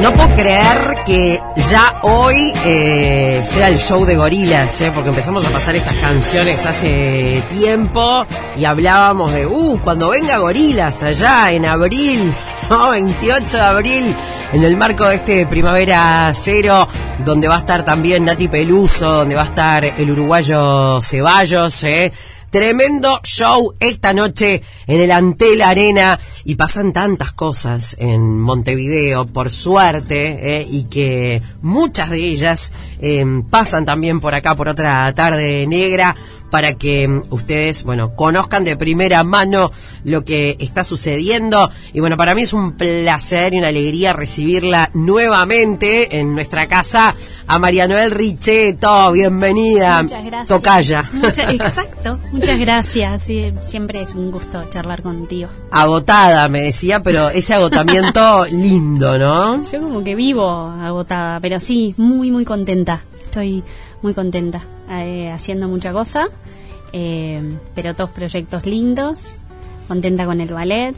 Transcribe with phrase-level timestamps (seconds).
[0.00, 5.44] No puedo creer que ya hoy eh, sea el show de gorilas, eh, porque empezamos
[5.46, 8.26] a pasar estas canciones hace tiempo
[8.56, 12.32] y hablábamos de, uh, cuando venga gorilas allá en abril,
[12.70, 12.90] ¿no?
[12.90, 14.16] 28 de abril,
[14.52, 16.86] en el marco de este Primavera Cero,
[17.24, 22.12] donde va a estar también Nati Peluso, donde va a estar el uruguayo Ceballos, ¿eh?
[22.50, 29.50] Tremendo show esta noche en el Antel Arena y pasan tantas cosas en Montevideo, por
[29.50, 35.66] suerte, eh, y que muchas de ellas eh, pasan también por acá por otra tarde
[35.66, 36.14] negra
[36.56, 39.70] para que mm, ustedes, bueno, conozcan de primera mano
[40.04, 41.70] lo que está sucediendo.
[41.92, 47.14] Y bueno, para mí es un placer y una alegría recibirla nuevamente en nuestra casa
[47.46, 49.12] a María Noel Richetto.
[49.12, 50.02] Bienvenida.
[50.02, 50.48] Muchas gracias.
[50.48, 51.10] Tocaya.
[51.12, 52.18] Mucha- exacto.
[52.32, 53.22] Muchas gracias.
[53.22, 55.50] Sí, siempre es un gusto charlar contigo.
[55.70, 59.62] Agotada, me decía, pero ese agotamiento lindo, ¿no?
[59.70, 63.02] Yo como que vivo agotada, pero sí, muy, muy contenta.
[63.36, 63.62] Estoy
[64.00, 66.28] muy contenta eh, haciendo mucha cosa,
[66.94, 67.42] eh,
[67.74, 69.34] pero todos proyectos lindos,
[69.88, 70.96] contenta con el ballet.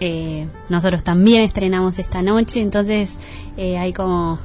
[0.00, 3.18] eh, nosotros también estrenamos esta noche, entonces
[3.56, 4.40] hay como,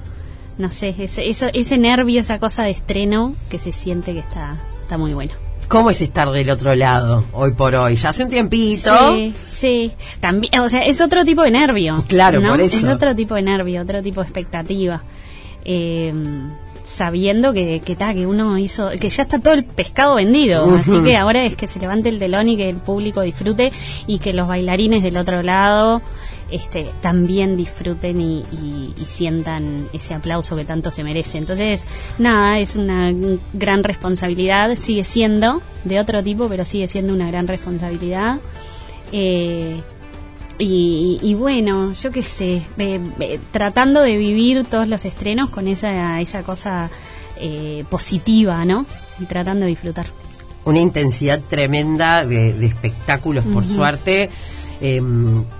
[0.59, 4.57] no sé, ese, eso- ese nervio, esa cosa de estreno que se siente que está,
[4.83, 5.33] está muy bueno.
[5.67, 7.95] ¿Cómo es estar del otro lado hoy por hoy?
[7.95, 8.91] Ya hace un tiempito.
[9.15, 9.91] Sí, sí.
[10.19, 12.03] También, o sea, es otro tipo de nervio.
[12.07, 12.49] Claro, ¿no?
[12.51, 12.75] por eso.
[12.77, 15.01] Es otro tipo de nervio, otro tipo de expectativa.
[15.65, 16.13] Eh,
[16.83, 20.65] sabiendo que, que, ta, que uno hizo, que ya está todo el pescado vendido.
[20.75, 23.71] Así que ahora es que se levante el telón y que el público disfrute
[24.07, 26.01] y que los bailarines del otro lado
[26.49, 31.37] este, también disfruten y, y- y sientan ese aplauso que tanto se merece.
[31.37, 33.13] Entonces, nada, es una
[33.53, 38.39] gran responsabilidad, sigue siendo de otro tipo, pero sigue siendo una gran responsabilidad.
[39.13, 39.81] Eh,
[40.61, 45.67] y, y bueno, yo qué sé, eh, eh, tratando de vivir todos los estrenos con
[45.67, 46.89] esa, esa cosa
[47.37, 48.85] eh, positiva, ¿no?
[49.19, 50.05] Y tratando de disfrutar.
[50.63, 54.29] una intensidad tremenda de, de espectáculos, por suerte.
[54.81, 55.01] Eh,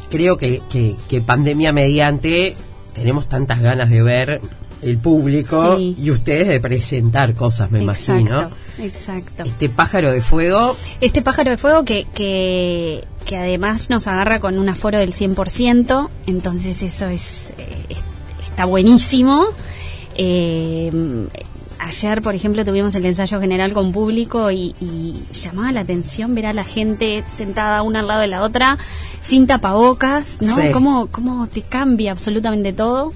[0.09, 2.55] creo que, que, que pandemia mediante
[2.93, 4.41] tenemos tantas ganas de ver
[4.81, 5.95] el público Sí.
[5.99, 8.49] y ustedes de presentar cosas, me imagino.
[8.79, 9.43] Exacto, exacto.
[9.43, 14.59] Este pájaro de fuego, Este pájaro de fuego que, que, que además nos agarra con
[14.59, 18.03] un aforo del 100%, entonces eso es, eh, es-
[18.43, 19.45] está buenísimo.
[20.15, 20.91] Eh,
[21.79, 26.47] ayer, por ejemplo, tuvimos el ensayo general con público y, y llamaba la atención ver
[26.47, 28.77] a la gente sentada una al lado de la otra,
[29.21, 30.55] sin tapabocas, ¿no?
[30.57, 30.63] Sí.
[30.73, 33.13] Cómo, cómo te cambia absolutamente todo.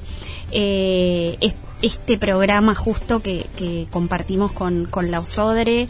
[0.51, 5.89] Eh, es- este programa justo que, que compartimos con, con la Osodre,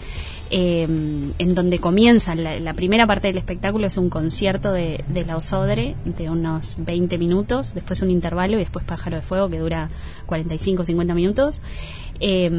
[0.51, 5.35] eh, en donde comienza la, la primera parte del espectáculo es un concierto de, la
[5.35, 9.89] Osodre de unos 20 minutos, después un intervalo y después Pájaro de Fuego que dura
[10.25, 11.61] 45 50 minutos.
[12.19, 12.49] Eh,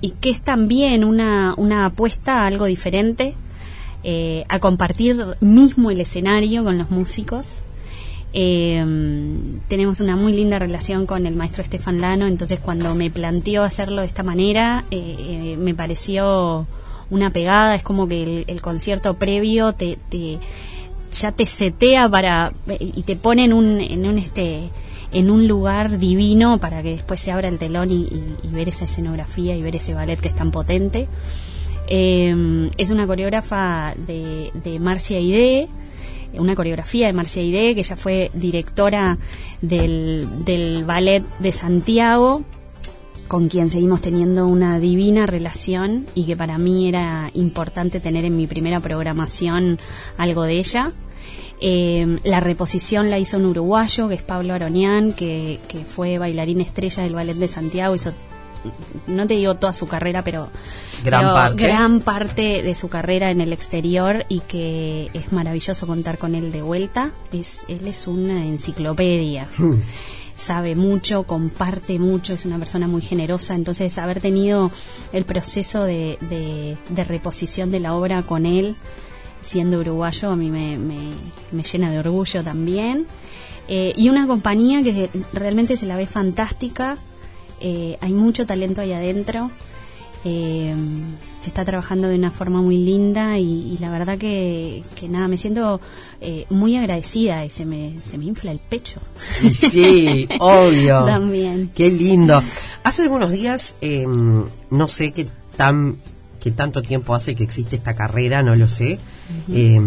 [0.00, 3.34] y que es también una, una apuesta a algo diferente,
[4.04, 7.64] eh, a compartir mismo el escenario con los músicos.
[8.38, 8.84] Eh,
[9.68, 14.02] tenemos una muy linda relación con el maestro Estefan Lano, entonces cuando me planteó hacerlo
[14.02, 16.66] de esta manera, eh, eh, me pareció
[17.10, 20.38] una pegada, es como que el, concierto previo te, te-
[21.12, 24.70] ya te setea para y te pone en un, en un este
[25.12, 28.08] en un lugar divino para que después se abra el telón y,
[28.50, 31.08] ver esa escenografía y ver ese ballet que es tan potente.
[31.88, 35.68] Eh, es una coreógrafa de, de Marcia Ide,
[36.34, 39.18] una coreografía de Marcia Ide, que ella fue directora
[39.62, 42.42] del, del ballet de Santiago,
[43.28, 48.36] con quien seguimos teniendo una divina relación y que para mí era importante tener en
[48.36, 49.78] mi primera programación
[50.16, 50.92] algo de ella.
[51.60, 56.60] Eh, la reposición la hizo un uruguayo, que es Pablo Aronian, que, que fue bailarín
[56.60, 58.12] estrella del Ballet de Santiago, hizo,
[59.06, 60.48] no te digo toda su carrera, pero,
[61.02, 61.62] Gran pero parte.
[61.62, 66.52] gran parte de su carrera en el exterior y que es maravilloso contar con él
[66.52, 67.12] de vuelta.
[67.32, 69.48] Es, él es una enciclopedia
[70.36, 74.70] sabe mucho, comparte mucho, es una persona muy generosa, entonces haber tenido
[75.12, 76.18] el proceso de,
[76.90, 78.76] de- reposición de la obra con él,
[79.40, 83.06] siendo uruguayo, a mí me llena de orgullo también.
[83.68, 86.98] Eh, y una compañía que realmente se la ve fantástica,
[87.60, 89.50] eh, hay mucho talento ahí adentro.
[90.24, 90.74] Eh,
[91.40, 95.28] se está trabajando de una forma muy linda y, y la verdad que, que nada,
[95.28, 95.80] me siento
[96.20, 99.00] eh, muy agradecida y se me, se me infla el pecho.
[99.52, 101.04] Sí, obvio.
[101.04, 101.70] También.
[101.74, 102.42] Qué lindo.
[102.82, 105.96] Hace algunos días, eh, no sé qué tan
[106.40, 109.00] qué tanto tiempo hace que existe esta carrera, no lo sé,
[109.52, 109.80] Eh,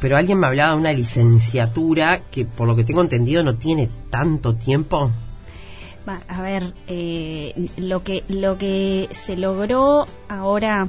[0.00, 3.88] pero alguien me hablaba de una licenciatura que por lo que tengo entendido no tiene
[4.10, 5.10] tanto tiempo.
[6.06, 10.88] A ver, eh, lo que lo que se logró ahora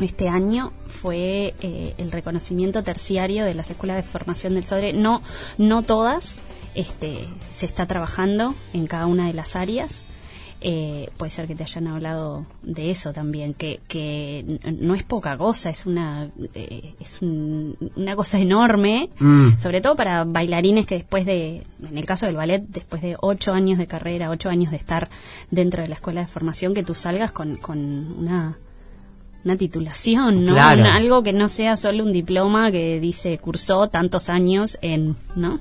[0.00, 4.92] este año fue eh, el reconocimiento terciario de las escuelas de formación del SODRE.
[4.92, 5.22] No,
[5.56, 6.40] no todas,
[6.74, 10.04] este, se está trabajando en cada una de las áreas.
[10.62, 15.36] Eh, puede ser que te hayan hablado de eso también, que, que no es poca
[15.36, 19.58] cosa, es una eh, es un- una cosa enorme, Mm.
[19.58, 23.52] sobre todo para bailarines que después de, en el caso del ballet, después de ocho
[23.52, 25.10] años de carrera, ocho años de estar
[25.50, 27.78] dentro de la escuela de formación, que tú salgas con, con
[28.18, 28.56] una
[29.44, 30.54] una titulación, ¿no?
[30.54, 30.80] Claro.
[30.80, 35.60] Un- algo que no sea solo un diploma que dice cursó tantos años en, ¿no?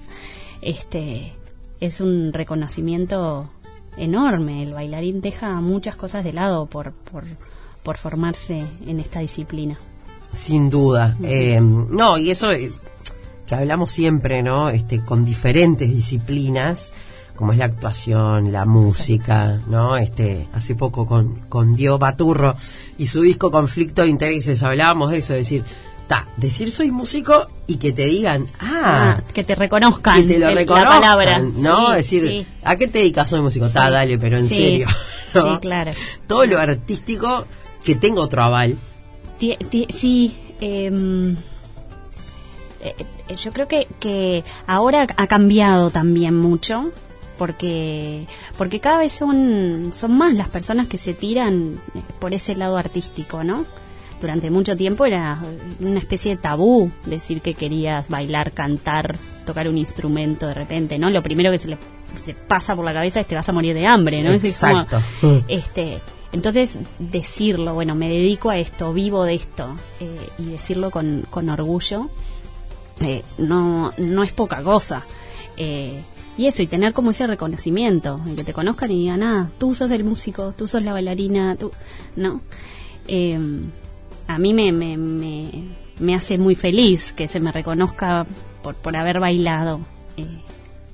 [0.64, 1.34] Este
[1.80, 3.48] es un reconocimiento
[3.98, 4.64] enorme.
[4.64, 7.24] El bailarín deja muchas cosas de lado por por,
[7.84, 9.78] por formarse en esta disciplina.
[10.32, 11.16] Sin duda.
[11.24, 12.72] Eh, no, y eso eh,
[13.46, 14.70] que hablamos siempre, ¿no?
[14.70, 16.94] Este, con diferentes disciplinas,
[17.36, 19.98] como es la actuación, la música, ¿no?
[19.98, 22.56] Este, hace poco con, con Diego Baturro
[22.98, 25.64] y su disco Conflicto de Intereses hablábamos de eso, de decir,
[26.08, 30.40] ta, decir soy músico y que te digan, ah, Ah, que te reconozcan que te
[30.40, 31.90] lo el- reconozcan, la palabra, ¿no?
[31.90, 32.48] Sí, decir, sí.
[32.64, 33.30] ¿a qué te dedicas?
[33.30, 34.88] Soy músico, ta, dale, pero en serio.
[35.34, 35.54] ¿no?
[35.56, 35.92] Sí, claro.
[36.28, 37.46] Todo lo artístico
[37.84, 38.78] que tenga otro aval.
[39.40, 40.32] Sí,
[40.62, 41.34] em,
[42.82, 42.96] eh,
[43.28, 46.92] eh, yo creo que, que ahora ha cambiado también mucho
[47.38, 48.28] porque
[48.58, 52.78] porque cada vez son son más las personas que se tiran eh, por ese lado
[52.78, 53.66] artístico, ¿no?
[54.20, 55.40] Durante mucho tiempo era
[55.80, 61.10] una especie de tabú decir que querías bailar, cantar, tocar un instrumento de repente, ¿no?
[61.10, 61.78] Lo primero que se le
[62.16, 64.32] se pasa por la cabeza es te vas a morir de hambre, ¿no?
[64.32, 65.02] Es como, Exacto.
[65.48, 66.00] este,
[66.32, 71.50] entonces decirlo, bueno, me dedico a esto, vivo de esto, eh, y decirlo con, con
[71.50, 72.10] orgullo,
[73.02, 75.04] eh, no, no es poca cosa.
[75.58, 76.02] Eh,
[76.38, 79.74] y eso, y tener como ese reconocimiento, en que te conozcan y digan, ah, tú
[79.74, 81.72] sos el músico, tú sos la bailarina, tú,
[82.18, 82.42] ¿no?
[83.08, 83.40] Eh,
[84.28, 85.52] a mí me, me, me,
[86.00, 88.26] me hace muy feliz que se me reconozca
[88.64, 89.80] por, por haber bailado.
[90.18, 90.26] Eh,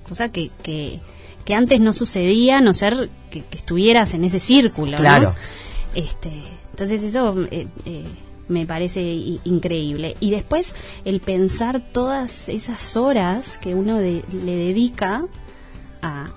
[0.08, 1.00] cosa que, que,
[1.46, 4.92] que antes no sucedía, a no ser que, que estuvieras en ese círculo.
[4.92, 4.98] ¿no?
[4.98, 5.34] Claro.
[5.96, 6.32] Este,
[6.72, 8.04] entonces eso eh, eh,
[8.48, 9.02] me parece
[9.46, 10.16] increíble.
[10.20, 10.76] Y después
[11.06, 15.26] el pensar todas esas horas que uno de- le dedica
[16.02, 16.32] a,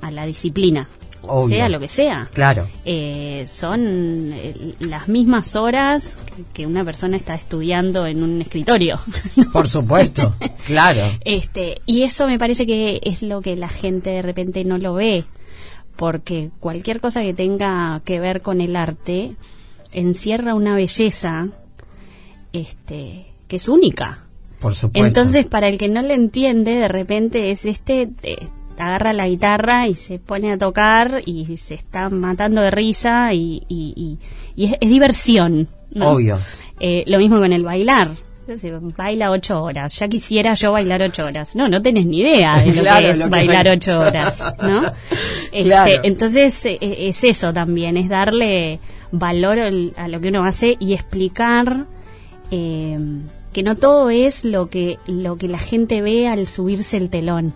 [0.00, 0.88] a la disciplina,
[1.28, 1.48] Obvio.
[1.48, 2.28] sea lo que sea.
[2.32, 2.66] Claro.
[2.84, 6.18] Eh, son eh, las mismas horas
[6.52, 8.98] que una persona está estudiando en un escritorio.
[9.52, 10.34] Por supuesto,
[10.64, 11.02] claro.
[11.24, 14.94] Este, y eso me parece que es lo que la gente de repente no lo
[14.94, 15.24] ve,
[15.96, 19.34] porque cualquier cosa que tenga que ver con el arte
[19.92, 21.48] encierra una belleza
[22.52, 24.20] este, que es única.
[24.60, 25.06] Por supuesto.
[25.06, 29.88] Entonces, para el que no le entiende, de repente es este, eh, agarra la guitarra
[29.88, 34.18] y se pone a tocar y se está matando de risa y, y, y-
[34.56, 35.68] y es, es diversión.
[35.92, 36.10] ¿no?
[36.10, 36.38] Obvio.
[36.80, 38.08] Eh, lo mismo con el bailar.
[38.40, 39.98] Entonces, baila ocho horas.
[39.98, 41.56] Ya quisiera yo bailar ocho horas.
[41.56, 43.72] No, no tenés ni idea de lo Claro, que es lo que bailar baila.
[43.76, 44.82] ocho horas, ¿no?
[45.52, 45.92] Este, Claro.
[46.04, 48.78] Entonces, eh, es eso también, es darle
[49.10, 51.86] valor al- a lo que uno hace y explicar
[52.50, 52.98] eh,
[53.52, 57.52] que no todo es lo que, lo que la gente ve al subirse el telón.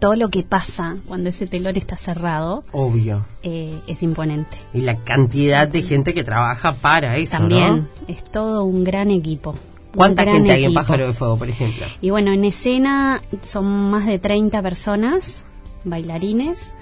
[0.00, 3.24] Todo lo que pasa cuando ese telón está cerrado Obvio.
[3.42, 4.56] eh, es imponente.
[4.74, 7.86] Y la cantidad de gente que trabaja para eso, También ¿no?
[8.08, 9.54] es todo un gran equipo.
[9.94, 10.74] ¿Cuánta gran gente hay en.
[10.74, 11.84] Pájaro de Fuego, por ejemplo?
[12.00, 15.42] Y bueno, en escena son más de 30 personas,
[15.84, 16.72] bailarines,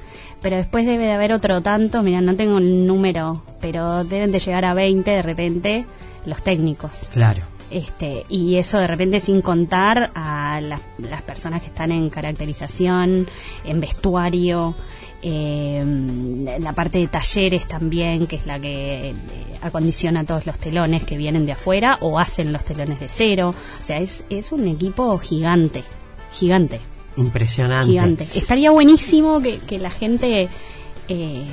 [0.43, 4.39] pero después debe de haber otro tanto, mira, no tengo el número, pero deben de
[4.39, 5.87] llegar a 20 de repente
[6.25, 7.09] los técnicos.
[7.13, 7.43] Claro.
[7.71, 13.27] Este, y eso de repente sin contar a las, las personas que están en caracterización,
[13.65, 14.75] en vestuario,
[15.21, 15.85] eh,
[16.61, 19.15] la parte de talleres también, que es la que eh,
[19.61, 23.55] acondiciona todos los telones que vienen de afuera o hacen los telones de cero.
[23.81, 25.85] O sea, es, es un equipo gigante,
[26.33, 26.81] gigante,
[27.17, 27.91] Impresionante.
[27.91, 28.25] gigante.
[28.25, 30.49] Estaría buenísimo que, que la gente...
[31.09, 31.47] eh,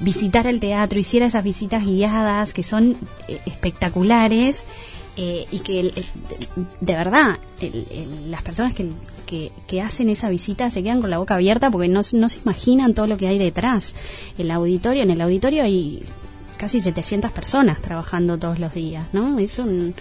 [0.00, 4.62] visitara el teatro, hiciera esas visitas guiadas que son eh, espectaculares
[5.20, 6.04] eh, y que el- el-
[6.80, 8.88] de verdad el- las personas que,
[9.26, 12.38] que, que hacen esa visita se quedan con la boca abierta porque no, no se
[12.38, 13.94] imaginan todo lo que hay detrás.
[14.38, 16.02] El auditorio, en el auditorio hay
[16.56, 19.38] casi 700 personas trabajando todos los días, ¿no?
[19.38, 19.94] Es un,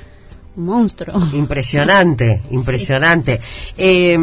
[0.55, 1.15] un monstruo.
[1.33, 3.39] Impresionante, impresionante.
[3.77, 4.17] Eh,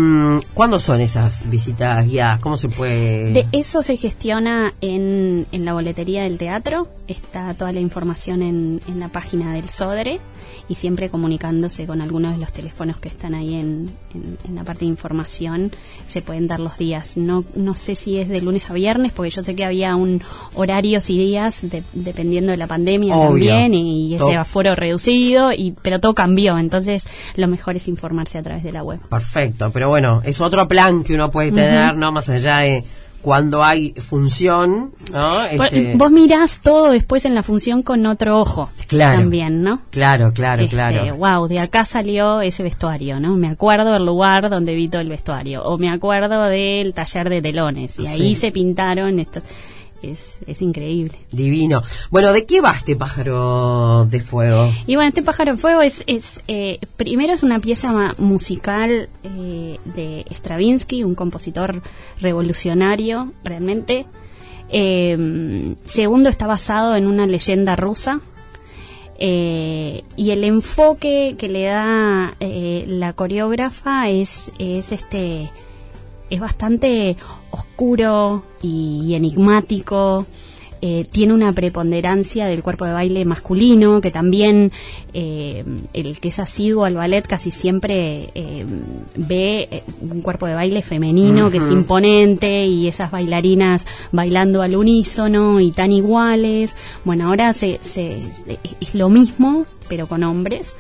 [0.54, 2.40] ¿Cuándo son esas visitas guiadas?
[2.40, 3.32] ¿Cómo se puede...?
[3.32, 6.88] De eso se gestiona en, en la boletería del teatro.
[7.08, 10.20] Está toda la información en, en la página del SODRE.
[10.68, 14.80] Y siempre comunicándose con algunos de los teléfonos que están ahí en, en, la parte
[14.80, 15.70] de información,
[16.06, 17.16] se pueden dar los días.
[17.16, 20.22] No, no sé si es de lunes a viernes, porque yo sé que había un
[20.54, 26.14] horarios y días dependiendo de la pandemia también y, ese aforo reducido, y pero todo
[26.14, 29.00] cambió, entonces lo mejor es informarse a través de la web.
[29.08, 32.12] Perfecto, pero bueno, es otro plan que uno puede tener, ¿no?
[32.12, 32.84] Más allá de
[33.24, 35.42] cuando hay función, ¿no?
[35.46, 35.94] Este...
[35.96, 38.68] Vos mirás todo después en la función con otro ojo.
[38.86, 39.20] Claro.
[39.20, 39.80] También, ¿no?
[39.90, 41.16] Claro, claro, este, claro.
[41.16, 43.34] Wow, de acá salió ese vestuario, ¿no?
[43.34, 45.64] Me acuerdo del lugar donde vi todo el vestuario.
[45.64, 47.98] O me acuerdo del taller de telones.
[47.98, 49.42] Y ahí se pintaron estos
[50.10, 51.18] es, es increíble.
[51.30, 51.82] Divino.
[52.10, 54.72] Bueno, ¿de qué va este pájaro de fuego?
[54.86, 59.78] Y bueno, este pájaro de fuego es, es eh, primero es una pieza musical eh,
[59.84, 61.82] de Stravinsky, un compositor
[62.20, 64.06] revolucionario realmente.
[64.70, 68.20] Eh, segundo, está basado en una leyenda rusa.
[69.16, 75.50] y el enfoque que le da la coreógrafa es, es este
[76.30, 77.16] es bastante
[77.54, 80.26] oscuro y enigmático.
[80.86, 84.70] Eh, tiene una preponderancia del cuerpo de baile masculino, que también
[85.14, 88.66] eh, el que es asiduo al ballet casi siempre eh,
[89.16, 95.58] ve un cuerpo de baile femenino que es imponente y esas bailarinas bailando al unísono
[95.58, 96.76] y tan iguales.
[97.02, 98.18] Bueno, ahora se, se
[98.78, 100.76] es lo mismo, pero con hombres.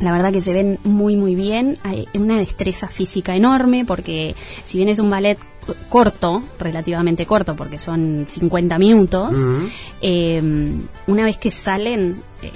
[0.00, 4.34] La verdad que se ven muy muy bien, hay una destreza física enorme porque
[4.64, 5.38] si bien es un ballet
[5.88, 9.36] corto, relativamente corto porque son 50 minutos,
[10.00, 12.50] em, una vez que salen, eh,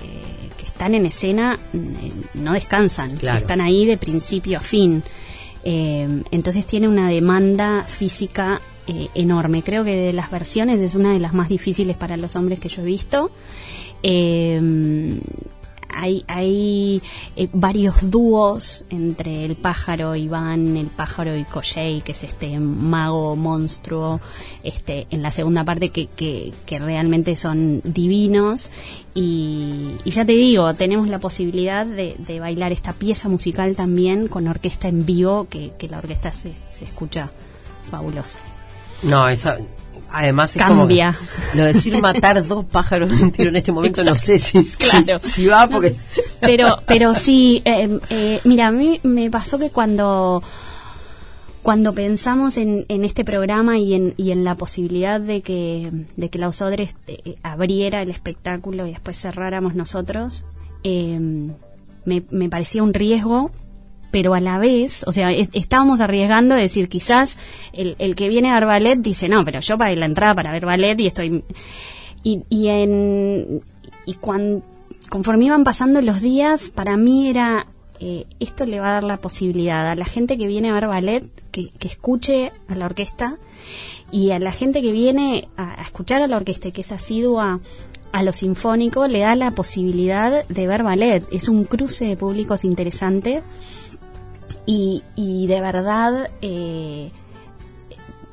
[0.57, 5.03] que están en escena, eh, no descansan, están ahí de principio a fin.
[5.65, 9.63] Em, entonces tiene una demanda física eh, enorme.
[9.63, 12.69] Creo que de las versiones es una de las más difíciles para los hombres que
[12.69, 13.31] yo he visto.
[14.03, 15.21] Eh,
[15.89, 17.03] hay, hay
[17.37, 23.37] eh, varios dúos entre el pájaro Iván, el pájaro y Koshei, que es este mago
[23.37, 24.21] monstruo,
[24.63, 28.71] este, en la segunda parte que, que, realmente son divinos.
[29.15, 34.89] Y, ya te digo, tenemos la posibilidad de, bailar esta pieza musical también con orquesta
[34.89, 37.31] en vivo, que, que la orquesta se, se escucha
[37.91, 38.39] fabuloso.
[39.03, 39.59] No, esa,
[40.11, 41.15] Además es Cambia.
[41.55, 45.19] lo decir matar dos pájaros de un tiro en este momento no sé si, claro.
[45.19, 45.97] si, va porque
[46.41, 50.43] pero pero sí eh, eh, mira a mí me pasó que cuando
[51.63, 56.29] cuando pensamos en, en este programa y en, y en la posibilidad de que de
[56.31, 60.45] que la Osodres eh, abriera el espectáculo y después cerráramos nosotros
[60.85, 63.51] me, me parecía un riesgo
[64.11, 67.39] pero a la vez, o sea, estábamos arriesgando de decir, quizás
[67.73, 70.67] el, que viene a ver ballet dice, no, pero yo pagué la entrada para ver
[70.67, 71.45] ballet y estoy...
[72.25, 73.63] Y, y, en,
[74.05, 74.63] y cuando,
[75.09, 77.67] conforme iban pasando los días, para mí era,
[78.01, 80.89] eh, esto le va a dar la posibilidad a la gente que viene a ver
[80.89, 83.37] ballet que, que escuche a la orquesta
[84.11, 86.91] y a la gente que viene a, a escuchar a la orquesta y que es
[86.91, 87.61] asidua
[88.13, 91.25] a lo sinfónico le da la posibilidad de ver ballet.
[91.31, 93.43] Es un cruce de públicos interesante
[94.69, 97.11] y, y de verdad eh,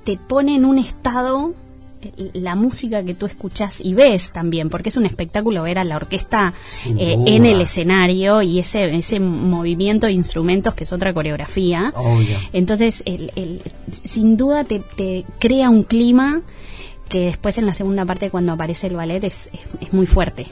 [0.04, 1.54] te pone en un estado
[2.01, 5.86] eh, la música que tú escuchas y ves también, porque es un espectáculo ver a
[5.86, 6.54] la orquesta
[7.00, 11.94] eh, en el escenario y ese, ese movimiento de instrumentos que es otra coreografía.
[12.51, 13.62] Entonces, el, el,
[14.04, 16.42] sin duda te, te, crea un clima
[17.08, 20.48] que después en la segunda parte cuando aparece el ballet es, es, muy fuerte.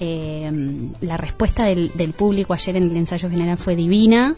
[0.00, 4.34] la respuesta del, del, público ayer en el ensayo general fue divina.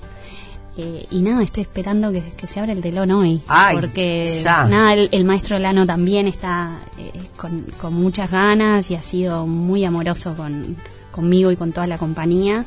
[0.77, 3.43] Eh, y nada, estoy esperando que, se abra el telón hoy.
[3.73, 9.85] porque nada, el, maestro Lano también está eh, con, muchas ganas y ha sido muy
[9.85, 10.77] amoroso con,
[11.11, 12.65] conmigo y con toda la compañía.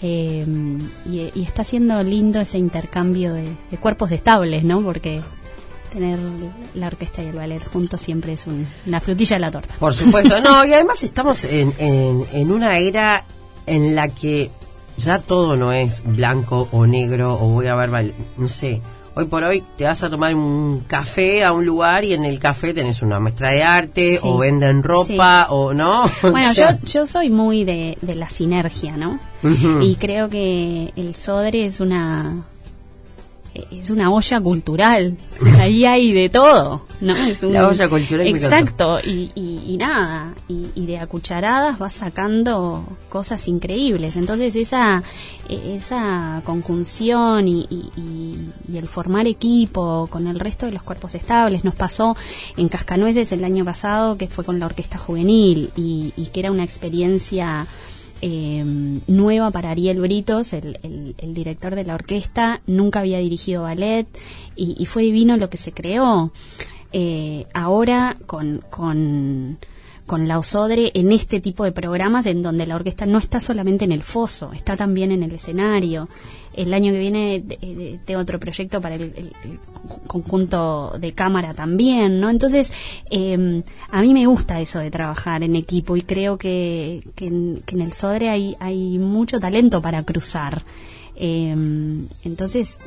[0.00, 0.44] Eh,
[1.06, 3.48] y, está siendo lindo ese intercambio de,
[3.78, 4.80] cuerpos estables, ¿no?
[4.80, 5.20] Porque
[5.92, 6.18] tener
[6.74, 8.46] la orquesta y el ballet juntos siempre es
[8.86, 9.74] una frutilla de la torta.
[9.78, 13.24] Por supuesto, no, y además estamos en, en, en una era
[13.66, 14.50] en la que
[14.96, 18.80] ya todo no es blanco o negro o voy a ver, no sé,
[19.14, 22.38] hoy por hoy te vas a tomar un café a un lugar y en el
[22.38, 26.04] café tenés una muestra de arte o venden ropa o no.
[26.22, 29.18] Bueno, yo, yo soy muy de, de la sinergia, ¿no?
[29.82, 32.44] Y creo que el Sodre es una
[33.54, 35.16] es una olla cultural.
[35.58, 37.14] Ahí hay de todo, ¿no?
[37.14, 38.26] Es la olla cultural.
[38.26, 44.16] Exacto, y, y, nada, y, de a cucharadas vas sacando cosas increíbles.
[44.16, 45.02] Entonces esa,
[45.48, 47.68] esa conjunción y,
[48.74, 52.16] el formar equipo con el resto de los cuerpos estables nos pasó
[52.56, 56.64] en Cascanueces el año pasado, que fue con la orquesta juvenil y, que era una
[56.64, 57.66] experiencia
[58.26, 58.64] eh,
[59.06, 64.06] nueva para Ariel Britos, el, director de la orquesta, nunca había dirigido ballet
[64.56, 66.32] y, y fue divino lo que se creó.
[66.90, 69.58] Eh, ahora con, con
[70.06, 73.84] con la Osodre en este tipo de programas en donde la orquesta no está solamente
[73.84, 76.08] en el foso, está también en el escenario.
[76.56, 77.42] El año que viene
[78.04, 79.32] tengo otro proyecto para el,
[80.06, 82.30] conjunto de cámara también, ¿no?
[82.30, 82.72] Entonces,
[83.10, 87.62] eh, a mí me gusta eso de trabajar en equipo y creo que, que, en,
[87.66, 90.64] que en el Sodre hay, hay mucho talento para cruzar.
[91.16, 91.54] Eh,
[92.24, 92.78] entonces,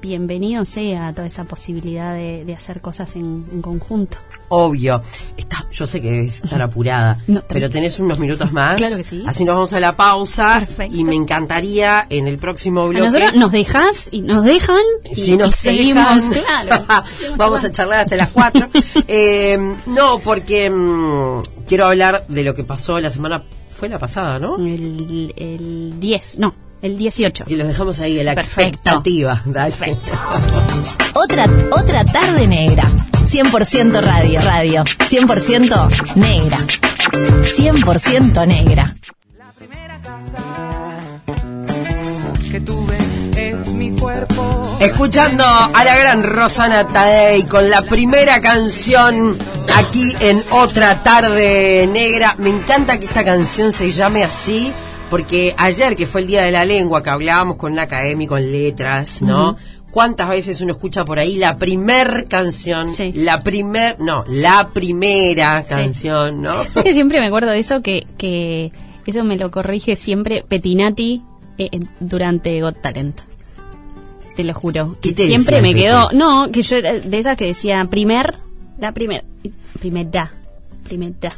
[0.00, 4.16] bienvenido sea toda esa posibilidad de, hacer cosas en, conjunto.
[4.48, 5.02] Obvio.
[5.36, 8.76] Está, yo sé que debes estar apurada, pero tenés unos minutos más.
[8.76, 9.24] Claro que sí.
[9.26, 10.66] Así nos vamos a la pausa.
[10.90, 13.32] Y me encantaría en el próximo bloque.
[13.34, 14.78] nos dejas y nos dejan.
[15.10, 16.84] Y, si nos seguimos, claro.
[17.36, 18.68] vamos a charlar hasta las 4.
[19.08, 23.44] eh, no, porque mm, quiero hablar de lo que pasó la semana.
[23.70, 24.56] Fue la pasada, ¿no?
[24.56, 27.44] El, el 10, no el 18.
[27.48, 29.42] Y los dejamos ahí en la expectativa.
[29.52, 30.12] Perfecto.
[31.14, 32.84] otra, otra tarde negra.
[33.28, 34.84] 100% radio, radio.
[34.84, 36.58] 100% negra.
[36.58, 38.96] 100% negra.
[39.36, 40.38] La primera casa
[42.50, 42.96] que tuve
[43.36, 44.78] es mi cuerpo.
[44.80, 49.36] Escuchando a la gran Rosana Tadei con la primera canción
[49.76, 52.34] aquí en Otra Tarde Negra.
[52.38, 54.72] Me encanta que esta canción se llame así
[55.10, 58.52] porque ayer, que fue el Día de la Lengua, que hablábamos con un académico en
[58.52, 59.56] letras, ¿no?
[59.90, 62.86] ¿Cuántas veces uno escucha por ahí la primer canción?
[63.14, 66.62] La primer, no, la primera canción, ¿no?
[66.76, 68.70] Es que siempre me acuerdo de eso, que, que
[69.06, 71.22] eso me lo corrige siempre Petinati
[71.56, 73.20] eh, eh, durante Got Talent.
[74.36, 74.96] Te lo juro.
[75.00, 78.36] ¿Qué te siempre me quedó, no, que yo era de esas que decía primer,
[78.78, 79.24] la primer,
[79.80, 80.30] primera,
[80.84, 81.32] primera.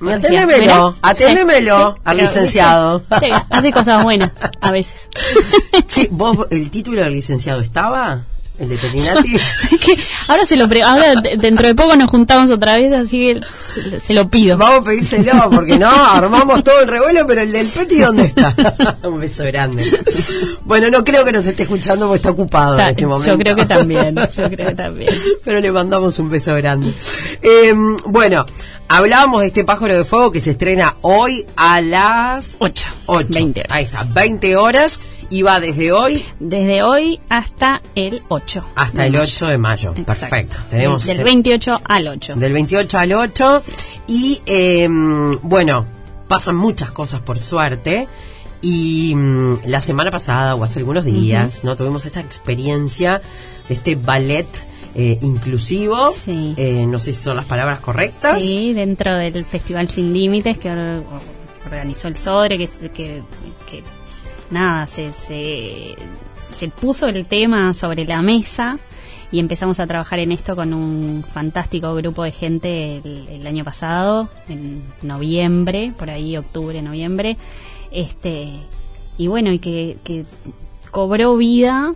[0.00, 3.02] Atendémelo, atendémelo al licenciado.
[3.50, 5.08] hace cosas buenas a veces.
[5.86, 8.22] Sí, ¿vos el título del licenciado estaba?
[8.58, 9.36] ¿El de Petinati?
[10.28, 13.40] ahora se lo ahora dentro de poco nos juntamos otra vez, así que
[14.00, 14.58] se, lo pido.
[14.58, 18.54] Vamos a pedírselo, porque no, armamos todo el revuelo, pero el del Peti, ¿dónde está?
[19.04, 19.84] Un beso grande.
[20.64, 23.30] Bueno, no creo que nos esté escuchando porque está ocupado en este momento.
[23.30, 25.14] Yo creo que también, yo creo que también.
[25.44, 26.92] Pero le mandamos un beso grande.
[27.42, 27.74] Eh,
[28.06, 28.44] bueno,
[28.90, 32.88] Hablábamos de este pájaro de fuego que se estrena hoy a las 8.
[33.04, 33.28] 8.
[33.28, 33.72] 20 horas.
[33.76, 36.24] Ahí está, 20 horas y va desde hoy.
[36.40, 38.64] Desde hoy hasta el 8.
[38.74, 39.94] Hasta el 8 de mayo.
[39.94, 40.56] Perfecto.
[40.68, 42.34] Tenemos del 28 al 8.
[42.36, 43.62] Del 28 al 8.
[44.08, 45.84] Y em, bueno,
[46.28, 48.08] pasan muchas cosas por suerte.
[48.60, 51.76] Y mm, la semana pasada o hace algunos días, ¿no?
[51.76, 53.20] Tuvimos esta experiencia
[53.68, 54.48] de este ballet
[54.94, 56.12] eh, inclusivo.
[56.26, 58.42] Eh, no sé si son las palabras correctas.
[58.42, 60.70] Sí, dentro del Festival Sin Límites que
[61.64, 63.22] organizó el SODRE, que, que,
[64.50, 68.78] nada, se, se, puso el tema sobre la mesa
[69.30, 74.28] y empezamos a trabajar en esto con un fantástico grupo de gente el, año pasado,
[74.48, 77.36] en noviembre, por ahí octubre, noviembre,
[77.90, 78.48] este
[79.18, 80.24] y bueno, y que, que
[80.90, 81.94] cobró vida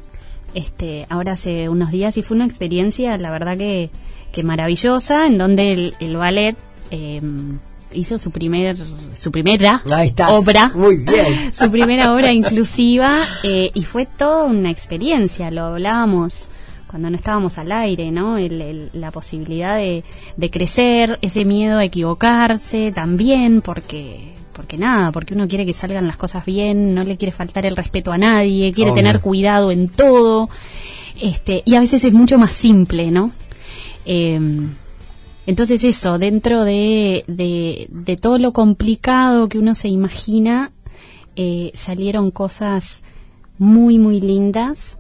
[0.54, 3.90] este, ahora hace unos días y fue una experiencia, la verdad que,
[4.32, 6.56] que maravillosa, en donde el, ballet
[6.90, 7.58] em,
[7.94, 8.76] hizo su primer
[9.14, 9.82] su primera
[10.28, 10.70] obra.
[10.74, 11.52] Muy bien.
[11.54, 16.48] Su primera obra inclusiva eh, y fue toda una experiencia lo hablábamos
[16.86, 20.04] cuando no estábamos al aire no la posibilidad de,
[20.36, 26.06] de crecer ese miedo a equivocarse también porque porque nada, porque uno quiere que salgan
[26.06, 29.88] las cosas bien, no le quiere faltar el respeto a nadie, quiere tener cuidado en
[29.88, 30.48] todo,
[31.20, 33.32] este, y a veces es mucho más simple, ¿no?
[34.04, 34.74] Em,
[35.46, 40.72] entonces eso, dentro de, de, todo lo complicado que uno se imagina,
[41.36, 43.02] eh, salieron cosas
[43.58, 44.98] muy, muy lindas.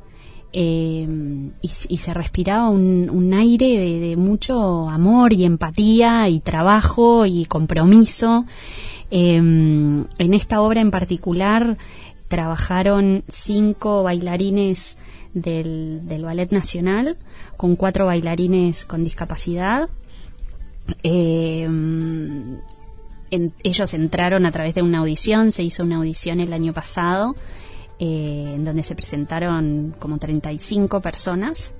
[0.54, 7.46] Em, y, se respiraba un, aire de, de, mucho amor y empatía y trabajo y
[7.46, 8.44] compromiso
[9.14, 11.76] Em, en esta obra en particular
[12.28, 14.96] trabajaron cinco bailarines
[15.34, 17.18] del, Ballet Nacional
[17.58, 19.90] con cuatro bailarines con discapacidad.
[21.02, 22.58] Em,
[23.62, 27.34] ellos entraron a través de una audición, se hizo una audición el año pasado,
[27.98, 31.72] eh, en donde se presentaron como 35 personas.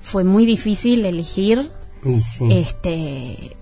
[0.00, 1.70] Fue muy difícil elegir.
[2.48, 3.56] Este,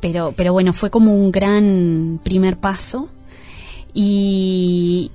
[0.00, 3.08] pero, pero bueno, fue como un gran primer paso
[3.94, 5.10] y,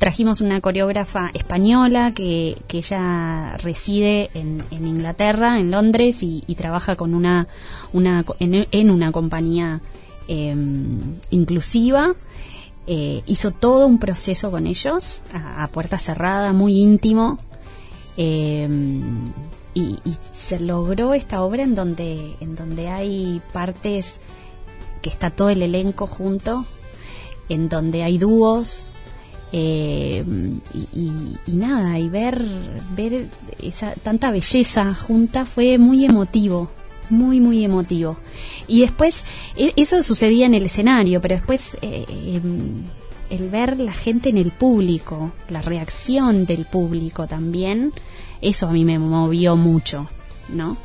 [0.00, 6.96] trajimos una coreógrafa española que, que ella reside en, en Inglaterra, en Londres, y, trabaja
[6.96, 7.48] con una,
[7.92, 9.82] una en, una compañía
[10.26, 12.14] em, inclusiva.
[12.86, 17.38] eh, hizo todo un proceso con ellos, a, puerta cerrada, muy íntimo,
[18.16, 19.32] em,
[19.74, 19.98] y,
[20.32, 24.18] se logró esta obra en donde, en donde hay partes
[25.02, 26.64] que está todo el elenco junto,
[27.50, 28.92] en donde hay dúos,
[29.52, 30.24] eh,
[30.94, 32.44] y, nada, y ver,
[32.94, 33.28] ver
[33.62, 36.70] esa tanta belleza junta fue muy emotivo,
[37.08, 38.16] muy, muy emotivo.
[38.68, 39.24] Y después,
[39.56, 42.84] e, eso sucedía en el escenario, pero después eh, em,
[43.30, 47.92] el ver la gente en el público, la reacción del público también,
[48.40, 50.08] eso a mí me movió mucho,
[50.48, 50.76] ¿no?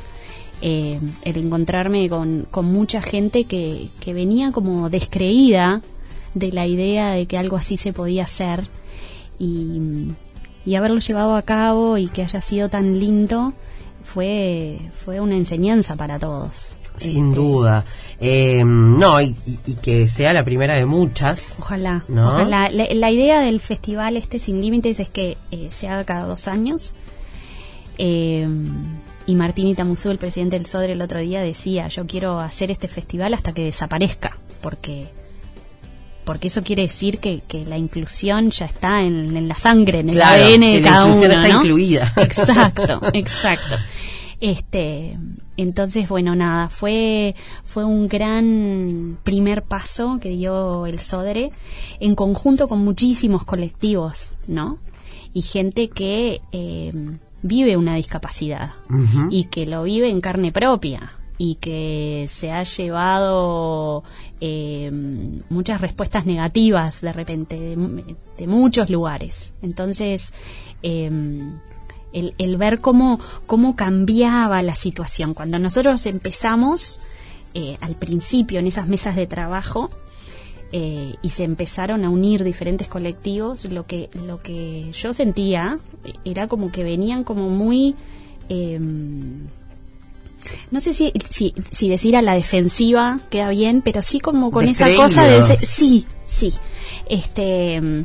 [0.62, 5.82] Eh, el encontrarme con, con mucha gente que, que venía como descreída
[6.36, 8.68] de la idea de que algo así se podía hacer
[9.38, 10.10] y,
[10.66, 13.54] y haberlo llevado a cabo y que haya sido tan lindo
[14.04, 16.76] fue, fue una enseñanza para todos.
[16.98, 17.84] Sin este, duda.
[18.20, 19.34] Eh, no, y,
[19.82, 21.56] que sea la primera de muchas.
[21.60, 22.04] Ojalá.
[22.08, 22.68] ojalá.
[22.70, 26.94] La, idea del festival este Sin Límites es que eh, se haga cada dos años.
[27.98, 28.46] Eh,
[29.26, 32.88] y Martín Itamuzú, el presidente del SODRE, el otro día decía, yo quiero hacer este
[32.88, 35.08] festival hasta que desaparezca, porque
[36.26, 40.20] porque eso quiere decir que, que la inclusión ya está en, la sangre, en el
[40.20, 42.12] ADN de cada la inclusión está incluida.
[42.16, 43.76] Exacto, exacto.
[44.40, 45.16] Este,
[45.56, 51.52] entonces, bueno, nada, fue, fue un gran primer paso que dio el SODRE
[52.00, 54.78] en conjunto con muchísimos colectivos, ¿no?
[55.32, 56.92] Y gente que eh,
[57.42, 58.72] vive una discapacidad
[59.30, 64.04] y que lo vive en carne propia y que se ha llevado
[64.40, 64.90] eh,
[65.50, 67.76] muchas respuestas negativas de repente
[68.36, 69.52] de, muchos lugares.
[69.62, 70.32] Entonces,
[70.82, 71.10] eh,
[72.12, 75.34] el, ver cómo, cómo cambiaba la situación.
[75.34, 77.00] Cuando nosotros empezamos,
[77.54, 79.90] eh, al principio en esas mesas de trabajo,
[81.22, 85.78] y se empezaron a unir diferentes colectivos, lo que, lo que yo sentía
[86.22, 87.94] era como que venían como muy
[90.70, 94.92] no sé si, si, decir a la defensiva queda bien, pero sí como con esa
[94.94, 96.52] cosa de sí, sí,
[97.08, 98.04] este,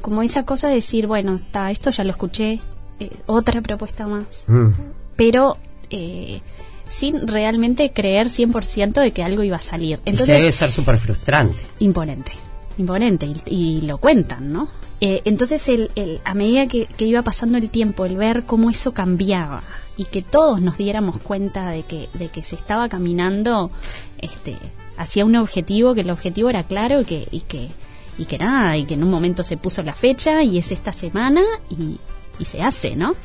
[0.00, 2.60] como esa cosa de decir, bueno, está, esto ya lo escuché,
[3.00, 4.68] eh, otra propuesta más, mm.
[5.16, 5.56] pero
[5.90, 6.40] eh,
[6.88, 10.00] sin realmente creer 100% de que algo iba a salir.
[10.04, 11.62] Entonces, debe ser súper frustrante.
[11.78, 12.32] Imponente,
[12.76, 14.68] imponente, y, lo cuentan, ¿no?
[15.04, 19.64] Eh, entonces, el, a medida que, iba pasando el tiempo, el ver cómo eso cambiaba,
[19.96, 23.72] y que todos nos diéramos cuenta de que, de que se estaba caminando
[24.18, 24.56] este,
[24.96, 27.68] hacia un objetivo, que el objetivo era claro y que, y que,
[28.16, 30.92] y que nada, y que en un momento se puso la fecha y es esta
[30.92, 31.98] semana y,
[32.38, 33.16] y se hace, ¿no?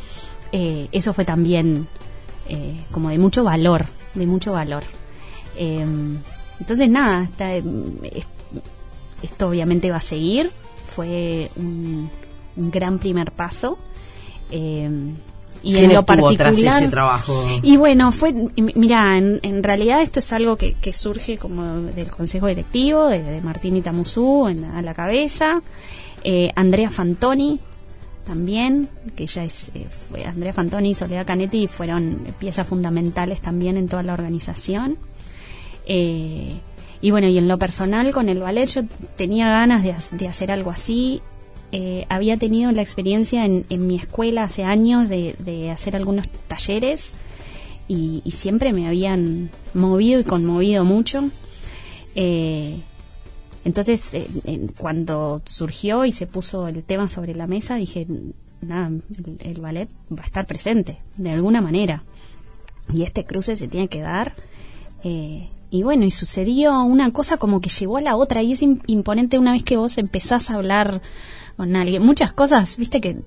[0.52, 1.88] Eh, eso fue también
[2.50, 3.86] eh, como de mucho valor,
[4.16, 4.84] de mucho valor.
[5.56, 7.54] Entonces, nada, está,
[9.22, 10.52] esto obviamente va a seguir,
[10.98, 12.10] fue un,
[12.56, 13.78] un gran primer paso.
[14.50, 14.90] Eh,
[15.64, 17.34] y en lo particular ese trabajo
[17.64, 23.08] y bueno fue mira en, realidad esto es algo que, surge como del consejo directivo
[23.08, 25.62] de, Martín Itamuzú en, a la cabeza
[26.24, 27.60] eh, Andrea Fantoni
[28.26, 33.78] también que ya es eh, fue Andrea Fantoni y Soledad Canetti fueron piezas fundamentales también
[33.78, 34.96] en toda la organización
[35.88, 36.54] eh,
[37.02, 38.82] y bueno y en lo personal con el ballet yo
[39.16, 41.22] tenía ganas de, de hacer algo así
[41.74, 47.16] eh, había tenido la experiencia en, mi escuela hace años de, hacer algunos talleres
[47.90, 51.30] y, siempre me habían movido y conmovido mucho.
[52.16, 52.80] Eh,
[53.66, 58.08] entonces, eh, cuando surgió y se puso el tema sobre la mesa, dije,
[58.62, 58.90] nada,
[59.40, 62.04] el, ballet va a estar presente, de alguna manera.
[62.94, 64.36] Y este cruce se tiene que dar.
[65.70, 69.40] Y bueno, y sucedió una cosa como que llevó a la otra, y es imponente
[69.40, 71.02] una vez que vos empezás a hablar
[71.58, 72.04] con alguien.
[72.04, 73.18] Muchas cosas, viste que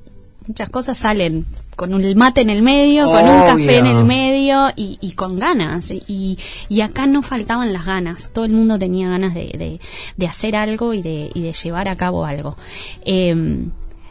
[0.47, 1.45] muchas cosas salen
[1.77, 5.91] con un mate en el medio, con un café en el medio y, con ganas.
[5.91, 8.33] Y, y, acá no faltaban las ganas.
[8.33, 9.81] Todo el mundo tenía ganas de,
[10.17, 12.57] de, hacer algo y de, y de llevar a cabo algo.
[13.05, 13.71] Em,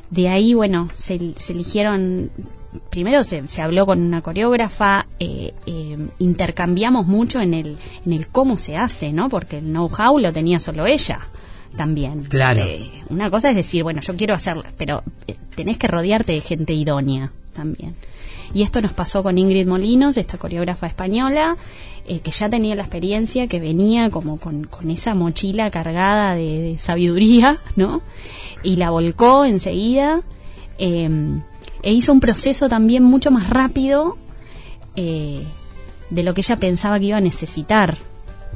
[0.10, 2.32] de ahí, bueno, se, se eligieron
[2.90, 8.28] primero se, se, habló con una coreógrafa, eh, em, intercambiamos mucho en el, en el
[8.28, 9.30] cómo se hace, ¿no?
[9.30, 11.20] Porque el know-how lo tenía solo ella
[11.76, 12.24] también.
[12.24, 12.64] Claro.
[12.64, 16.42] Eh, una cosa es decir, bueno, yo quiero hacerlo, pero eh, tenés que rodearte de
[16.42, 17.96] gente idónea también.
[18.54, 21.56] Y esto nos pasó con Ingrid Molinos, esta coreógrafa española,
[22.08, 27.60] eh, que ya tenía la experiencia, que venía como con, esa mochila cargada de, sabiduría,
[27.76, 28.02] ¿no?
[28.64, 30.22] Y la volcó enseguida.
[30.80, 31.42] Em,
[31.82, 34.18] e hizo un proceso también mucho más rápido
[34.96, 37.98] de lo que ella pensaba que iba a necesitar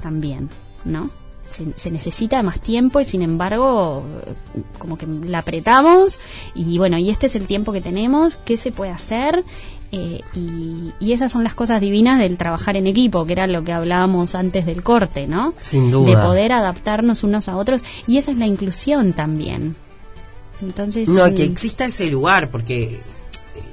[0.01, 0.49] también,
[0.86, 1.09] ¿no?
[1.45, 4.03] se, se necesita más tiempo y sin embargo
[4.55, 6.19] eh, como que la apretamos
[6.55, 9.43] y bueno, y este es el tiempo que tenemos, ¿qué se puede hacer?
[9.91, 13.63] Eh, y, y esas son las cosas divinas del trabajar en equipo, que era lo
[13.63, 15.53] que hablábamos antes del corte, ¿no?
[15.59, 16.25] Sin De duda.
[16.25, 19.75] poder adaptarnos unos a otros y esa es la inclusión también.
[20.62, 23.01] Entonces, No, mm, que exista ese lugar, porque eh,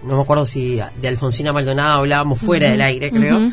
[0.03, 3.49] no me acuerdo si de Alfonsina Maldonado hablábamos fuera del aire, creo,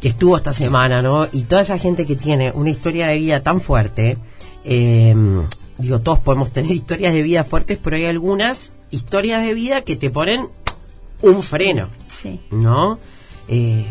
[0.00, 1.26] que estuvo esta semana, ¿no?
[1.32, 4.18] Y toda esa gente que tiene una historia de vida tan fuerte,
[4.64, 5.14] eh,
[5.78, 9.96] digo, todos podemos tener historias de vida fuertes, pero hay algunas historias de vida que
[9.96, 10.48] te ponen
[11.22, 12.40] un freno, sí.
[12.50, 12.98] ¿no?
[13.48, 13.86] Eh,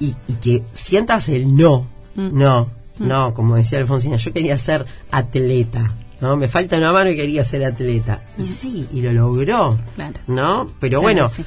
[0.00, 2.38] y, y que sientas el no, Mm.
[2.38, 6.36] no, no, como decía Alfonsina, yo quería ser atleta, ¿no?
[6.36, 8.22] Me falta una mano y quería ser atleta.
[8.38, 9.78] Y sí, y lo logró.
[9.94, 10.14] Claro.
[10.26, 10.66] ¿no?
[10.80, 11.44] Pero Claro bueno, sí.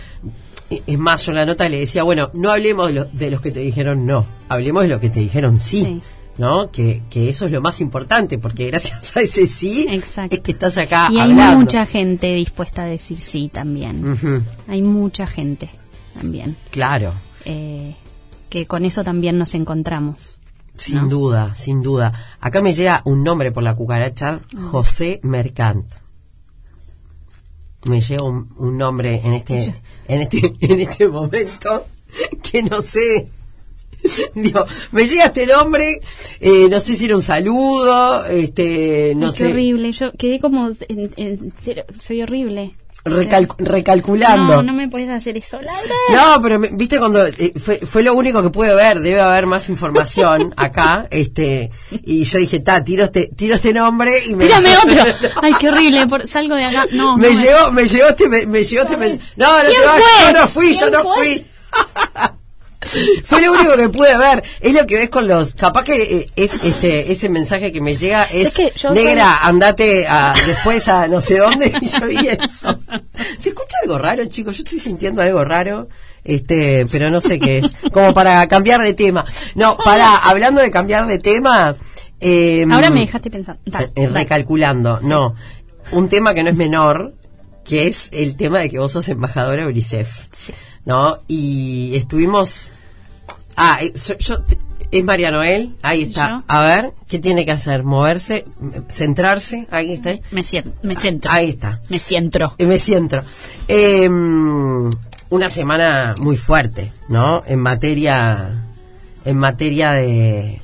[0.70, 3.30] e- es más, yo en la nota le decía, bueno, no hablemos de, lo- de
[3.32, 5.84] los que te dijeron no, hablemos de los que te dijeron sí.
[5.84, 6.02] Sí.
[6.38, 6.72] ¿No?
[6.72, 10.38] Que, que eso es lo más importante, porque gracias a ese sí Exacto.
[10.38, 11.60] es que estás acá Y hay hablando.
[11.60, 14.46] mucha gente dispuesta a decir sí también.
[14.70, 15.70] Hay mucha gente
[16.14, 16.56] también.
[16.72, 17.12] Claro.
[17.44, 17.94] eh,
[18.50, 20.40] que con eso también nos encontramos.
[20.80, 21.08] Sin ¿no?
[21.10, 22.13] duda, sin duda.
[22.39, 24.39] Acá me llega un nombre por la cucaracha,
[24.72, 25.86] José Mercant.
[27.86, 29.74] Me llega un, un nombre en este,
[30.08, 31.86] en este, en este momento
[32.44, 33.28] que no sé.
[34.36, 36.00] Digo, me llega este nombre,
[36.39, 39.92] eh, no sé si era un saludo, este, no Ay, sé, Qué horrible.
[39.92, 40.70] Yo quedé como.
[40.88, 41.54] en-
[42.00, 42.76] soy horrible.
[43.06, 44.56] Recal- recalculando.
[44.58, 45.82] No, no me puedes hacer eso, Laura.
[46.36, 49.46] No, pero me- viste cuando eh, fue, fue lo único que pude ver, debe haber
[49.46, 54.46] más información acá, este, y yo dije, ta, tiro este, tiro este nombre y me
[54.46, 55.04] Tírame otro.
[55.42, 56.08] Ay, qué horrible.
[56.08, 56.86] por- salgo de acá.
[56.92, 59.06] No, me no, llegó, me llegó este, me, me llegó este No,
[59.58, 60.34] no te ¿Quién vayas, fue?
[60.34, 61.16] yo no fui, yo ¿Quién no fue?
[61.18, 61.46] fui.
[63.23, 64.43] Fue lo único que pude ver.
[64.62, 65.56] Es lo que ves con los.
[65.56, 69.45] Capaz que eh, es este ese mensaje que me llega es, Es que yo negra,
[69.45, 72.80] andate a, después a no sé dónde y yo vi eso.
[73.39, 74.58] ¿Se escucha algo raro, chicos?
[74.58, 75.88] Yo estoy sintiendo algo raro.
[76.23, 77.73] Este, pero no sé qué es.
[77.93, 79.25] Como para cambiar de tema.
[79.56, 81.75] No, para, hablando de cambiar de tema.
[82.19, 83.58] eh, Ahora me dejaste pensar.
[83.65, 84.10] Da, eh, dale.
[84.10, 85.36] recalculando, no.
[85.91, 87.13] Un tema que no es menor,
[87.65, 90.28] que es el tema de que vos sos embajadora de UNICEF.
[90.36, 90.52] Sí.
[90.86, 91.17] ¿No?
[91.28, 92.73] Y estuvimos.
[93.60, 94.17] Ah, yo.
[94.17, 94.43] yo-
[94.91, 96.30] es María Noel, ahí está.
[96.30, 96.43] yo.
[96.48, 97.84] A ver, ¿qué tiene que hacer?
[97.84, 98.43] ¿Moverse?
[98.89, 99.67] ¿Centrarse?
[99.69, 100.15] Ahí está.
[100.32, 100.72] Me siento.
[100.82, 101.30] Me centro.
[101.32, 101.80] Ahí está.
[101.89, 102.54] Me siento.
[102.58, 103.22] Eh, Me siento.
[103.67, 107.43] Eh, una semana muy fuerte, ¿no?
[107.45, 108.63] En materia,
[109.26, 110.60] en materia de,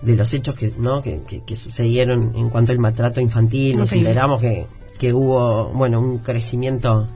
[0.00, 1.02] de los hechos que, ¿no?
[1.02, 3.76] que, que- que sucedieron en cuanto al maltrato infantil.
[3.76, 4.64] Nos enteramos que,
[4.98, 7.06] que hubo, bueno, un crecimiento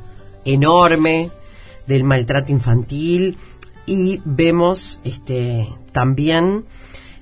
[0.45, 1.31] enorme
[1.87, 3.39] del maltrato infantil
[3.87, 6.65] y vemos, este, también,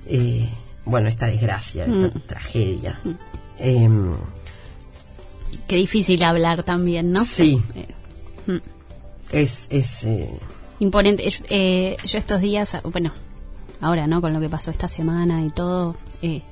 [0.07, 0.49] eh,
[0.85, 2.99] bueno, esta desgracia, esta tragedia.
[3.59, 4.11] Em,
[5.67, 7.23] Qué difícil hablar también, ¿no?
[7.23, 7.61] Sí.
[7.75, 8.59] Eh,
[9.31, 10.29] es, es eh,
[10.79, 11.27] imponente.
[11.49, 13.11] Eh, yo estos días, bueno,
[13.81, 14.21] ahora, ¿no?
[14.21, 16.43] Con lo que pasó esta semana y todo, eh,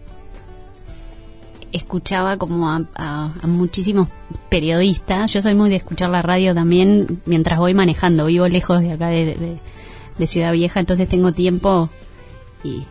[1.71, 4.07] escuchaba como a, a- a muchísimos
[4.49, 5.31] periodistas.
[5.33, 8.25] Yo soy muy de escuchar la radio también mientras voy manejando.
[8.25, 9.59] Vivo lejos de acá de, de-
[10.17, 11.89] de Ciudad Vieja, entonces tengo tiempo
[12.63, 12.85] y,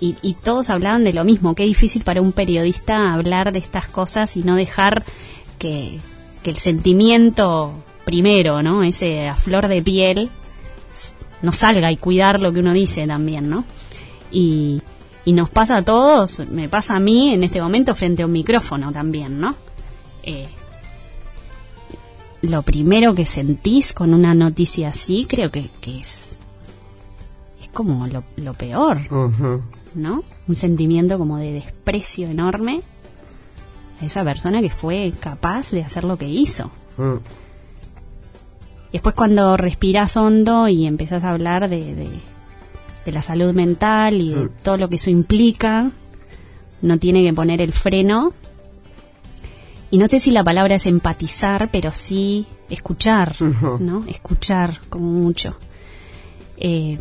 [0.00, 1.54] y, todos hablaban de lo mismo.
[1.54, 5.04] Qué difícil para un periodista hablar de estas cosas y no dejar
[5.58, 5.98] que,
[6.42, 7.72] que el sentimiento
[8.04, 8.82] primero, ¿no?
[8.82, 10.28] Ese a flor de piel
[11.42, 13.64] no salga y cuidar lo que uno dice también, ¿no?
[14.30, 14.82] Y,
[15.24, 18.32] y nos pasa a todos, me pasa a mí en este momento frente a un
[18.32, 19.54] micrófono también, ¿no?
[20.22, 20.48] Eh,
[22.48, 26.38] lo primero que sentís con una noticia así creo que, que es
[27.60, 28.98] es como lo, lo peor.
[29.94, 30.24] ¿no?
[30.48, 32.82] Un sentimiento como de desprecio enorme
[34.00, 36.70] a esa persona que fue capaz de hacer lo que hizo.
[36.96, 37.14] Mm.
[38.92, 42.08] Después cuando respiras hondo y empezás a hablar de, de,
[43.04, 44.50] de la salud mental y de Mm.
[44.62, 45.90] todo lo que eso implica,
[46.82, 48.32] no tiene que poner el freno.
[49.90, 53.34] Y no sé si la palabra es empatizar, pero sí escuchar.
[53.80, 54.04] ¿no?
[54.08, 55.56] Escuchar como mucho.
[56.56, 56.98] Eh,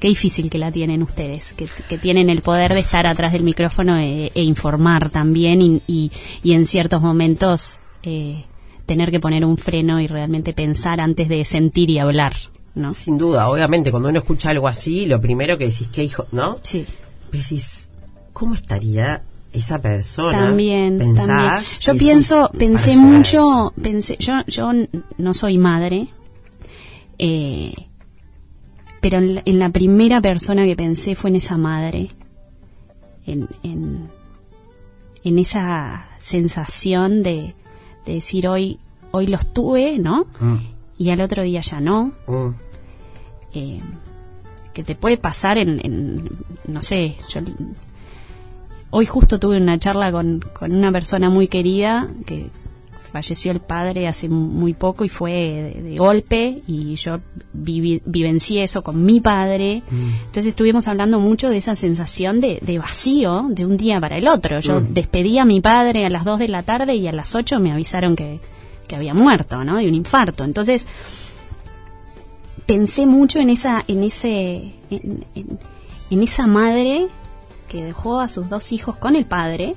[0.00, 3.42] qué difícil que la tienen ustedes, que, que tienen el poder de estar atrás del
[3.42, 8.44] micrófono e, e informar también y, y- y en ciertos momentos eh,
[8.86, 12.32] tener que poner un freno y realmente pensar antes de sentir y hablar,
[12.76, 12.92] ¿no?
[12.92, 16.26] Sin duda, obviamente, cuando uno escucha algo así, lo primero que decís, ¿qué hijo?
[16.30, 16.56] ¿No?
[16.62, 16.84] Sí.
[17.32, 17.90] Decís,
[18.32, 19.22] ¿cómo estaría
[19.52, 20.38] esa persona?
[20.38, 21.62] También, Pensás, también.
[21.80, 24.70] Yo pienso, pensé mucho, pensé, yo, yo
[25.18, 26.08] no soy madre,
[27.18, 27.72] eh,
[29.00, 32.10] pero en la, en la primera persona que pensé fue en esa madre
[33.26, 34.08] en, en,
[35.24, 37.54] en esa sensación de,
[38.06, 38.78] de decir hoy,
[39.12, 40.26] hoy los tuve, ¿no?
[40.40, 40.56] Mm,
[40.98, 42.12] Y al otro día ya no.
[42.26, 42.48] mm.
[43.54, 43.80] eh,
[44.74, 46.30] que te puede pasar en, en-
[46.68, 47.40] no sé, yo
[48.90, 52.46] hoy justo tuve una charla con, con una persona muy querida que
[53.12, 55.32] falleció el padre hace muy poco y fue
[55.74, 57.20] de, de golpe y yo
[57.56, 59.82] vivi- vivencié eso con mi padre.
[59.90, 64.28] Entonces estuvimos hablando mucho de esa sensación de, de vacío de un día para el
[64.28, 64.60] otro.
[64.60, 67.58] Yo despedí a mi padre a las 2 de la tarde y a las 8
[67.60, 68.40] me avisaron que,
[68.86, 69.76] que había muerto, ¿no?
[69.78, 70.44] De un infarto.
[70.44, 70.86] Entonces
[72.66, 75.58] pensé mucho en esa en ese en, en-
[76.10, 77.06] en esa madre
[77.68, 79.74] que dejó a sus dos hijos con el padre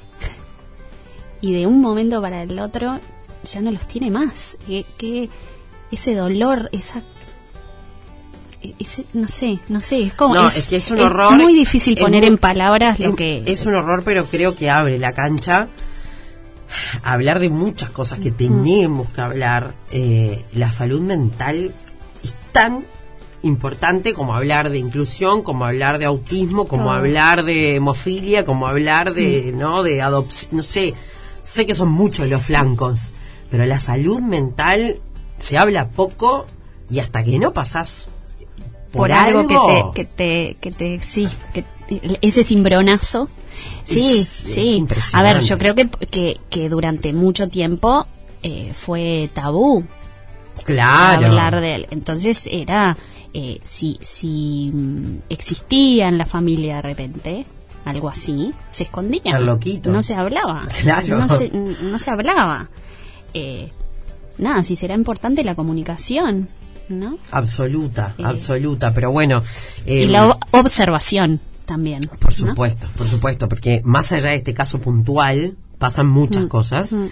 [1.41, 2.99] y de un momento para el otro
[3.43, 5.29] ya no los tiene más que, que
[5.91, 7.01] ese dolor esa
[8.61, 11.33] e- ese no sé no sé es como No, es que es un horror.
[11.35, 14.55] muy difícil Es poner muy- en palabras lo es- que Es un horror, pero creo
[14.55, 15.67] que abre la cancha
[17.03, 19.73] a hablar de muchas cosas que tenemos que hablar.
[19.91, 21.73] Eh, la salud mental
[22.23, 22.85] es tan
[23.43, 26.93] importante como hablar de inclusión, como hablar de autismo, como Todo.
[26.93, 29.83] hablar de hemofilia, como hablar de, ¿no?
[29.83, 30.93] De adopción, no sé.
[31.43, 33.13] Sé que son muchos los flancos,
[33.49, 34.97] pero la salud mental
[35.39, 36.45] se habla poco
[36.89, 38.09] y hasta que no pasás
[38.91, 43.27] por, por algo, que te que te que te sí que te- ese cimbronazo
[43.83, 48.05] sí Es- es sí a ver yo creo que que, que durante mucho tiempo
[48.43, 49.83] eh, fue tabú
[50.63, 51.25] Claro.
[51.27, 52.97] hablar de él entonces era
[53.33, 57.45] eh, si si mm, existía en la familia de repente
[57.85, 59.39] algo así se escondía
[59.85, 61.17] no se hablaba Claro.
[61.17, 62.69] no se, no se hablaba
[63.33, 63.69] eh,
[64.37, 66.47] nada si será importante la comunicación
[66.89, 68.23] no Absoluta, Eh.
[68.25, 69.41] absoluta, pero bueno.
[69.85, 72.01] y la o- observación también.
[72.01, 72.49] Por ¿no?
[72.49, 76.91] supuesto, por supuesto, porque más allá de este caso puntual, pasan muchas Mm, cosas.
[76.93, 77.05] mm.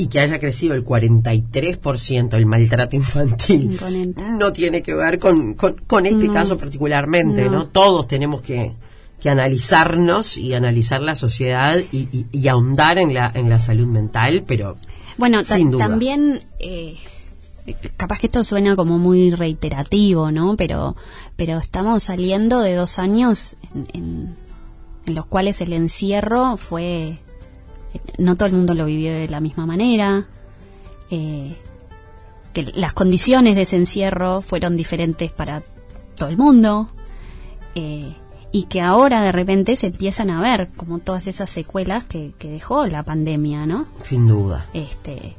[0.00, 4.22] Y que haya crecido el 43% el maltrato infantil Imponente.
[4.22, 6.32] no tiene que ver con, con, con este No.
[6.32, 7.50] caso particularmente, ¿no?
[7.50, 7.66] No.
[7.66, 8.72] Todos tenemos que,
[9.20, 13.86] que analizarnos y analizar la sociedad y, y- y ahondar en la, en la salud
[13.86, 14.72] mental, pero
[15.18, 15.86] Bueno, Sin duda.
[15.86, 16.96] también, eh,
[17.96, 20.56] capaz que esto suena como muy reiterativo, ¿no?
[20.56, 20.96] Pero,
[21.36, 24.36] pero estamos saliendo de dos años en, en-
[25.06, 27.18] en los cuales el encierro fue,
[28.18, 30.26] no todo el mundo lo vivió de la misma manera.
[31.10, 31.56] eh,
[32.52, 35.62] que las condiciones de ese encierro fueron diferentes para
[36.16, 36.88] todo el mundo.
[37.74, 38.12] eh,
[38.52, 42.48] y que ahora de repente se empiezan a ver como todas esas secuelas que, que
[42.50, 43.86] dejó la pandemia, ¿no?
[44.02, 45.36] sin duda, Este,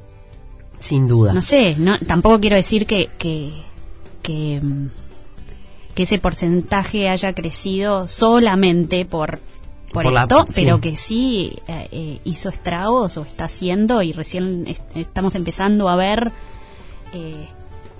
[0.80, 1.34] sin duda.
[1.34, 3.52] no sé, no, tampoco quiero decir que, que,
[4.22, 4.88] que, mm,
[5.94, 9.42] que ese porcentaje haya crecido solamente por,
[9.91, 10.62] por, Por la- esto, sí.
[10.63, 15.89] pero que sí eh, eh, hizo estragos o está haciendo y recién est- estamos empezando
[15.89, 16.32] a ver
[17.13, 17.47] eh,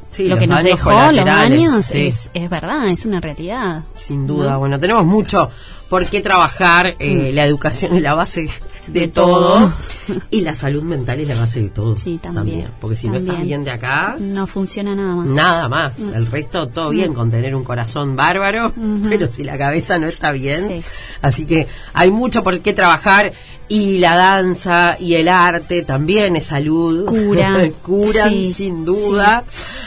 [0.10, 2.02] Sí, lo que nos daños dejó los colaterales, años sí.
[2.08, 3.84] es, es verdad, es una realidad.
[3.96, 5.50] Sin duda, bueno, tenemos mucho
[5.90, 6.96] por qué trabajar.
[7.00, 8.50] eh, La educación es la base
[8.88, 9.74] de, De todo, todo.
[10.32, 11.98] y la salud mental es la base de todo.
[11.98, 12.70] Sí, también.
[12.80, 15.28] Porque si no estás bien de acá, No funciona nada más.
[15.28, 16.00] nada más.
[16.10, 18.74] El resto todo bien con tener un corazón bárbaro,
[19.10, 20.82] pero si la cabeza no está bien.
[20.82, 20.90] Sí.
[21.22, 23.32] Así que hay mucho por qué trabajar.
[23.68, 27.06] Y la danza y el arte también es salud.
[27.06, 27.58] Cura.
[27.82, 29.46] Curan, Sí, sin duda.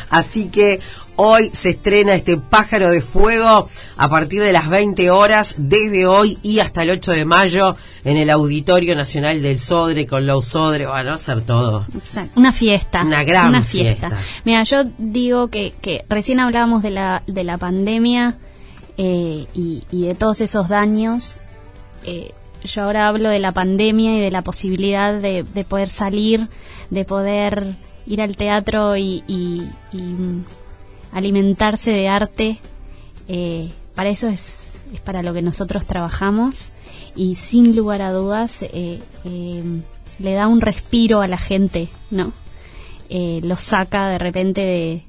[0.09, 0.81] Así que
[1.17, 6.39] hoy se estrena este pájaro de fuego a partir de las 20 horas, desde hoy
[6.43, 10.87] y hasta el 8 de mayo, en el Auditorio Nacional del Sodre, con Low Sodre.
[10.87, 11.87] Van a hacer todo.
[11.97, 12.39] Exacto.
[12.39, 13.03] Una fiesta.
[13.03, 14.11] Una gran fiesta.
[14.11, 14.19] fiesta.
[14.45, 18.37] Mira, yo digo que, que recién hablábamos de la, de la pandemia
[18.97, 21.41] eh, y, y de todos esos daños.
[22.05, 22.33] Eh,
[22.65, 26.49] yo ahora hablo de la pandemia y de la posibilidad de, de poder salir,
[26.91, 30.15] de poder ir al teatro y, y- y,
[31.15, 32.59] alimentarse de arte.
[33.29, 36.71] Eh, para eso es, es para lo que nosotros trabajamos
[37.17, 39.63] y sin lugar a dudas eh, eh,
[40.19, 42.33] le da un respiro a la gente, ¿no?
[43.09, 45.03] Lo saca de repente de,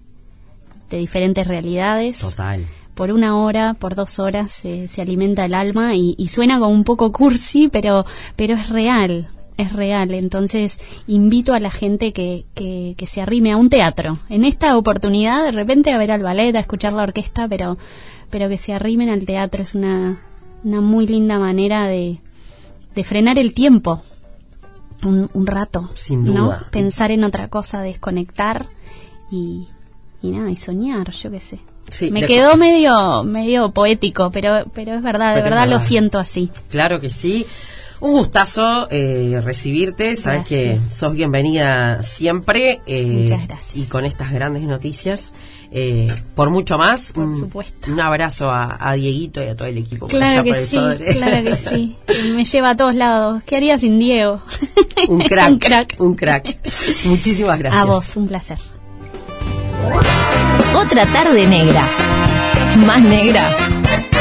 [0.91, 2.63] de diferentes realidades Total.
[2.93, 6.71] por una hora, por dos horas se- se alimenta el alma y, y suena como
[6.71, 8.05] un poco cursi, pero,
[8.35, 9.27] pero es real,
[9.57, 10.11] es real.
[10.13, 14.19] Entonces invito a la gente que, que, que se arrime a un teatro.
[14.29, 17.77] En esta oportunidad, de repente a ver al ballet, a escuchar la orquesta, pero,
[18.29, 20.19] pero que se arrimen al teatro es una,
[20.63, 22.19] una muy linda manera de,
[22.95, 24.01] de frenar el tiempo.
[25.03, 26.45] Un, un rato, Sin ¿no?
[26.45, 26.67] duda.
[26.71, 28.67] Pensar en otra cosa, desconectar
[29.29, 29.67] y,
[30.21, 31.59] y nada, y soñar, yo qué sé.
[31.89, 36.17] Sí, Me quedó medio medio poético, pero pero es verdad, de Pero verdad lo siento
[36.17, 36.49] así.
[36.69, 37.45] Claro que sí.
[38.05, 40.15] Un gustazo eh, recibirte.
[40.15, 42.79] Sabes que sos bienvenida siempre.
[42.85, 43.75] eh, Muchas gracias.
[43.77, 45.33] Y con estas grandes noticias,
[45.71, 47.13] eh, por mucho más.
[47.13, 47.91] Por un, supuesto.
[47.91, 50.05] Un abrazo a, a Dieguito y a todo el equipo.
[50.05, 51.15] Claro por que el sí, Sodre.
[51.15, 51.95] claro que sí.
[52.35, 53.41] Me lleva a todos lados.
[53.43, 54.39] ¿Qué haría sin Diego?
[55.07, 55.49] un crack.
[55.49, 55.95] un crack.
[55.97, 56.57] Un crack.
[57.05, 57.81] Muchísimas gracias.
[57.81, 58.59] A vos, un placer.
[60.75, 61.89] Otra tarde negra.
[62.85, 63.49] Más negra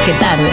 [0.07, 0.49] que tarde.